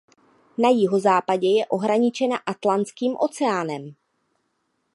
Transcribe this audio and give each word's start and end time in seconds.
Na 0.57 0.69
jihozápadě 0.71 1.47
je 1.47 1.65
ohraničena 1.65 2.37
Atlantským 2.45 3.15
oceánem. 3.19 3.95